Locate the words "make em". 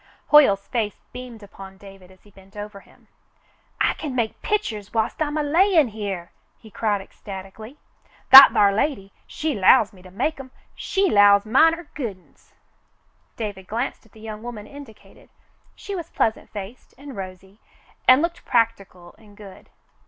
10.09-10.49